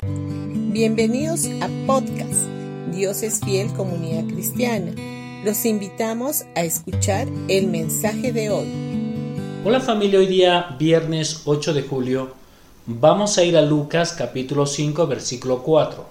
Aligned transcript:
Bienvenidos 0.00 1.46
a 1.60 1.68
podcast 1.84 2.46
Dios 2.92 3.24
es 3.24 3.40
fiel 3.40 3.72
comunidad 3.72 4.32
cristiana. 4.32 4.92
Los 5.44 5.64
invitamos 5.64 6.44
a 6.54 6.62
escuchar 6.62 7.26
el 7.48 7.66
mensaje 7.66 8.32
de 8.32 8.48
hoy. 8.50 8.68
Hola 9.64 9.80
familia, 9.80 10.20
hoy 10.20 10.28
día 10.28 10.76
viernes 10.78 11.42
8 11.46 11.74
de 11.74 11.82
julio 11.82 12.32
vamos 12.86 13.38
a 13.38 13.42
ir 13.42 13.56
a 13.56 13.62
Lucas 13.62 14.12
capítulo 14.12 14.66
5 14.66 15.08
versículo 15.08 15.64
4. 15.64 16.06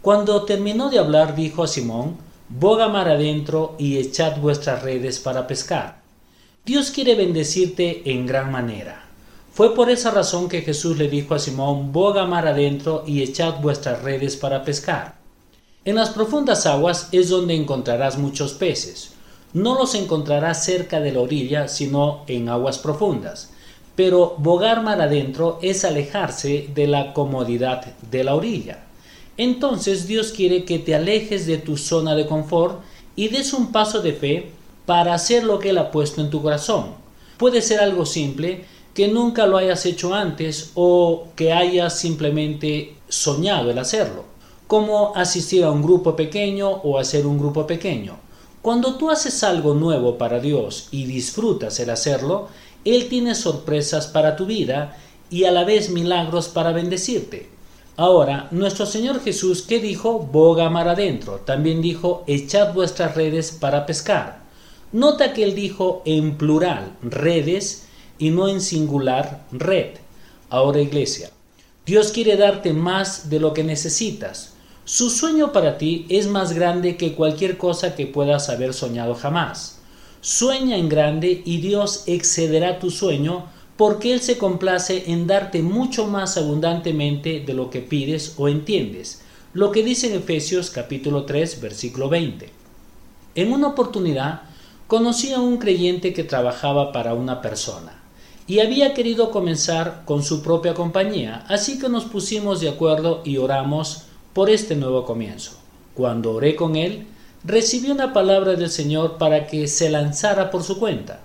Cuando 0.00 0.44
terminó 0.44 0.90
de 0.90 0.98
hablar 0.98 1.36
dijo 1.36 1.62
a 1.62 1.68
Simón, 1.68 2.16
boga 2.48 2.88
mar 2.88 3.08
adentro 3.08 3.76
y 3.78 3.98
echad 3.98 4.38
vuestras 4.38 4.82
redes 4.82 5.20
para 5.20 5.46
pescar. 5.46 6.00
Dios 6.66 6.90
quiere 6.90 7.14
bendecirte 7.14 8.02
en 8.10 8.26
gran 8.26 8.50
manera. 8.50 9.01
Fue 9.54 9.74
por 9.74 9.90
esa 9.90 10.10
razón 10.10 10.48
que 10.48 10.62
Jesús 10.62 10.96
le 10.96 11.08
dijo 11.08 11.34
a 11.34 11.38
Simón, 11.38 11.92
boga 11.92 12.24
mar 12.24 12.48
adentro 12.48 13.04
y 13.06 13.22
echad 13.22 13.60
vuestras 13.60 14.02
redes 14.02 14.34
para 14.36 14.64
pescar. 14.64 15.16
En 15.84 15.96
las 15.96 16.08
profundas 16.08 16.64
aguas 16.64 17.10
es 17.12 17.28
donde 17.28 17.54
encontrarás 17.54 18.16
muchos 18.16 18.54
peces. 18.54 19.10
No 19.52 19.74
los 19.74 19.94
encontrarás 19.94 20.64
cerca 20.64 21.00
de 21.00 21.12
la 21.12 21.20
orilla, 21.20 21.68
sino 21.68 22.24
en 22.28 22.48
aguas 22.48 22.78
profundas. 22.78 23.50
Pero 23.94 24.36
bogar 24.38 24.82
mar 24.82 25.02
adentro 25.02 25.58
es 25.60 25.84
alejarse 25.84 26.70
de 26.74 26.86
la 26.86 27.12
comodidad 27.12 27.84
de 28.10 28.24
la 28.24 28.34
orilla. 28.34 28.84
Entonces 29.36 30.06
Dios 30.06 30.32
quiere 30.32 30.64
que 30.64 30.78
te 30.78 30.94
alejes 30.94 31.44
de 31.44 31.58
tu 31.58 31.76
zona 31.76 32.14
de 32.14 32.26
confort 32.26 32.80
y 33.16 33.28
des 33.28 33.52
un 33.52 33.70
paso 33.70 34.00
de 34.00 34.14
fe 34.14 34.50
para 34.86 35.12
hacer 35.12 35.44
lo 35.44 35.58
que 35.58 35.70
Él 35.70 35.78
ha 35.78 35.90
puesto 35.90 36.22
en 36.22 36.30
tu 36.30 36.40
corazón. 36.40 37.02
Puede 37.36 37.60
ser 37.60 37.80
algo 37.80 38.06
simple, 38.06 38.64
que 38.94 39.08
nunca 39.08 39.46
lo 39.46 39.56
hayas 39.56 39.86
hecho 39.86 40.14
antes 40.14 40.72
o 40.74 41.28
que 41.34 41.52
hayas 41.52 41.98
simplemente 41.98 42.96
soñado 43.08 43.70
el 43.70 43.78
hacerlo, 43.78 44.24
como 44.66 45.14
asistir 45.16 45.64
a 45.64 45.70
un 45.70 45.82
grupo 45.82 46.14
pequeño 46.14 46.68
o 46.68 46.98
hacer 46.98 47.26
un 47.26 47.38
grupo 47.38 47.66
pequeño. 47.66 48.16
Cuando 48.60 48.94
tú 48.94 49.10
haces 49.10 49.42
algo 49.42 49.74
nuevo 49.74 50.18
para 50.18 50.38
Dios 50.38 50.88
y 50.90 51.06
disfrutas 51.06 51.80
el 51.80 51.90
hacerlo, 51.90 52.48
Él 52.84 53.08
tiene 53.08 53.34
sorpresas 53.34 54.06
para 54.06 54.36
tu 54.36 54.46
vida 54.46 54.96
y 55.30 55.44
a 55.44 55.50
la 55.50 55.64
vez 55.64 55.90
milagros 55.90 56.48
para 56.48 56.72
bendecirte. 56.72 57.50
Ahora, 57.96 58.48
nuestro 58.52 58.86
Señor 58.86 59.20
Jesús, 59.20 59.62
¿qué 59.62 59.78
dijo? 59.78 60.18
Boga 60.18 60.70
mar 60.70 60.88
adentro. 60.88 61.40
También 61.44 61.82
dijo, 61.82 62.24
echad 62.26 62.72
vuestras 62.72 63.14
redes 63.14 63.52
para 63.52 63.84
pescar. 63.84 64.42
Nota 64.92 65.32
que 65.32 65.42
Él 65.42 65.54
dijo 65.54 66.02
en 66.04 66.38
plural, 66.38 66.96
redes, 67.02 67.86
y 68.22 68.30
no 68.30 68.46
en 68.46 68.60
singular 68.60 69.42
red. 69.50 69.96
Ahora 70.48 70.80
iglesia, 70.80 71.30
Dios 71.84 72.12
quiere 72.12 72.36
darte 72.36 72.72
más 72.72 73.30
de 73.30 73.40
lo 73.40 73.52
que 73.52 73.64
necesitas. 73.64 74.52
Su 74.84 75.10
sueño 75.10 75.50
para 75.50 75.76
ti 75.76 76.06
es 76.08 76.28
más 76.28 76.52
grande 76.52 76.96
que 76.96 77.14
cualquier 77.14 77.58
cosa 77.58 77.96
que 77.96 78.06
puedas 78.06 78.48
haber 78.48 78.74
soñado 78.74 79.16
jamás. 79.16 79.80
Sueña 80.20 80.76
en 80.76 80.88
grande 80.88 81.42
y 81.44 81.56
Dios 81.56 82.04
excederá 82.06 82.78
tu 82.78 82.92
sueño 82.92 83.46
porque 83.76 84.12
Él 84.12 84.20
se 84.20 84.38
complace 84.38 85.10
en 85.10 85.26
darte 85.26 85.60
mucho 85.60 86.06
más 86.06 86.36
abundantemente 86.36 87.40
de 87.40 87.54
lo 87.54 87.70
que 87.70 87.80
pides 87.80 88.34
o 88.36 88.46
entiendes, 88.46 89.22
lo 89.52 89.72
que 89.72 89.82
dice 89.82 90.06
en 90.06 90.20
Efesios 90.20 90.70
capítulo 90.70 91.24
3 91.24 91.60
versículo 91.60 92.08
20. 92.08 92.50
En 93.34 93.52
una 93.52 93.66
oportunidad 93.66 94.42
conocí 94.86 95.32
a 95.32 95.40
un 95.40 95.56
creyente 95.56 96.12
que 96.12 96.22
trabajaba 96.22 96.92
para 96.92 97.14
una 97.14 97.42
persona 97.42 98.01
y 98.46 98.60
había 98.60 98.94
querido 98.94 99.30
comenzar 99.30 100.02
con 100.04 100.22
su 100.22 100.42
propia 100.42 100.74
compañía, 100.74 101.44
así 101.48 101.78
que 101.78 101.88
nos 101.88 102.04
pusimos 102.04 102.60
de 102.60 102.68
acuerdo 102.68 103.22
y 103.24 103.36
oramos 103.36 104.04
por 104.32 104.50
este 104.50 104.74
nuevo 104.74 105.04
comienzo. 105.04 105.52
Cuando 105.94 106.32
oré 106.32 106.56
con 106.56 106.76
él, 106.76 107.06
recibí 107.44 107.90
una 107.90 108.12
palabra 108.12 108.54
del 108.54 108.70
Señor 108.70 109.18
para 109.18 109.46
que 109.46 109.68
se 109.68 109.90
lanzara 109.90 110.50
por 110.50 110.62
su 110.62 110.78
cuenta. 110.78 111.20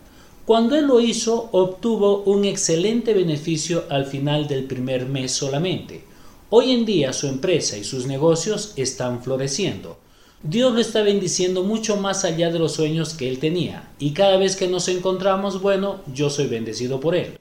Cuando 0.46 0.75
él 0.75 0.86
lo 0.86 1.00
hizo, 1.00 1.50
obtuvo 1.52 2.24
un 2.24 2.46
excelente 2.46 3.14
beneficio 3.14 3.84
al 3.90 4.06
final 4.06 4.47
del 4.47 4.63
primer 4.63 5.06
mes 5.06 5.31
solamente. 5.31 6.03
Hoy 6.50 6.72
en 6.72 6.86
día 6.86 7.12
su 7.12 7.28
empresa 7.28 7.78
y 7.78 7.84
sus 7.84 8.06
negocios 8.08 8.74
están 8.78 9.22
floreciendo. 9.22 9.97
Dios 10.44 10.72
lo 10.72 10.80
está 10.80 11.02
bendiciendo 11.02 11.64
mucho 11.64 11.98
más 11.98 12.24
allá 12.24 12.52
de 12.52 12.59
los 12.59 12.74
sueños 12.74 13.16
que 13.16 13.28
él 13.28 13.40
tenía, 13.40 13.90
y 13.98 14.12
cada 14.12 14.38
vez 14.38 14.56
que 14.56 14.68
nos 14.68 14.88
encontramos, 14.88 15.64
bueno, 15.64 16.02
yo 16.14 16.30
soy 16.30 16.46
bendecido 16.46 17.00
por 17.00 17.16
él. 17.16 17.40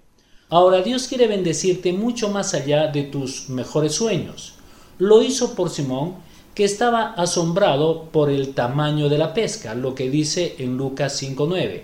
Ahora 0.49 0.81
Dios 0.81 1.07
quiere 1.07 1.27
bendecirte 1.27 1.93
mucho 1.93 2.31
más 2.31 2.55
allá 2.55 2.87
de 2.87 3.03
tus 3.03 3.51
mejores 3.51 3.93
sueños. 3.93 4.55
Lo 4.99 5.23
hizo 5.23 5.55
por 5.55 5.69
Simón, 5.69 6.15
que 6.55 6.65
estaba 6.65 7.13
asombrado 7.13 8.05
por 8.05 8.31
el 8.31 8.55
tamaño 8.55 9.11
de 9.11 9.19
la 9.19 9.35
pesca, 9.35 9.75
lo 9.75 9.95
que 9.95 10.09
dice 10.09 10.57
en 10.59 10.79
Lucas 10.79 11.23
5.9. 11.23 11.83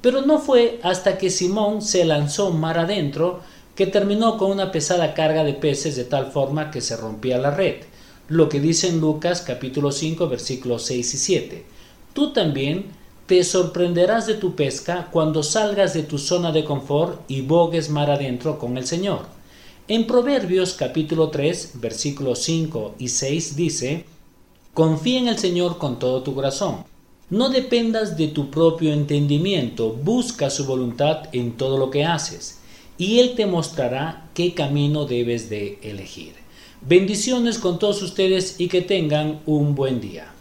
Pero 0.00 0.22
no 0.22 0.38
fue 0.38 0.80
hasta 0.82 1.18
que 1.18 1.28
Simón 1.28 1.82
se 1.82 2.06
lanzó 2.06 2.50
mar 2.52 2.78
adentro 2.78 3.40
que 3.74 3.86
terminó 3.86 4.38
con 4.38 4.50
una 4.50 4.72
pesada 4.72 5.12
carga 5.12 5.44
de 5.44 5.52
peces 5.52 5.94
de 5.94 6.04
tal 6.04 6.32
forma 6.32 6.70
que 6.70 6.80
se 6.80 6.96
rompía 6.96 7.36
la 7.36 7.50
red 7.50 7.82
lo 8.28 8.48
que 8.48 8.60
dice 8.60 8.88
en 8.88 9.00
Lucas 9.00 9.42
capítulo 9.42 9.92
5 9.92 10.28
versículos 10.28 10.84
6 10.84 11.14
y 11.14 11.18
7. 11.18 11.64
Tú 12.14 12.32
también 12.32 12.86
te 13.26 13.44
sorprenderás 13.44 14.26
de 14.26 14.34
tu 14.34 14.54
pesca 14.54 15.08
cuando 15.10 15.42
salgas 15.42 15.92
de 15.92 16.02
tu 16.02 16.18
zona 16.18 16.50
de 16.52 16.64
confort 16.64 17.20
y 17.28 17.42
bogues 17.42 17.90
mar 17.90 18.10
adentro 18.10 18.58
con 18.58 18.78
el 18.78 18.86
Señor. 18.86 19.26
En 19.88 20.06
Proverbios 20.06 20.72
capítulo 20.72 21.28
3 21.28 21.72
versículos 21.74 22.38
5 22.40 22.94
y 22.98 23.08
6 23.08 23.56
dice, 23.56 24.04
Confía 24.72 25.20
en 25.20 25.28
el 25.28 25.38
Señor 25.38 25.76
con 25.76 25.98
todo 25.98 26.22
tu 26.22 26.34
corazón. 26.34 26.84
No 27.28 27.50
dependas 27.50 28.16
de 28.16 28.28
tu 28.28 28.50
propio 28.50 28.92
entendimiento, 28.92 29.92
busca 29.92 30.50
su 30.50 30.64
voluntad 30.64 31.28
en 31.32 31.56
todo 31.56 31.78
lo 31.78 31.90
que 31.90 32.04
haces, 32.04 32.60
y 32.96 33.18
Él 33.20 33.34
te 33.34 33.46
mostrará 33.46 34.30
qué 34.34 34.54
camino 34.54 35.04
debes 35.04 35.48
de 35.48 35.78
elegir. 35.82 36.43
Bendiciones 36.86 37.58
con 37.58 37.78
todos 37.78 38.02
ustedes 38.02 38.56
y 38.58 38.68
que 38.68 38.82
tengan 38.82 39.40
un 39.46 39.74
buen 39.74 40.02
día. 40.02 40.34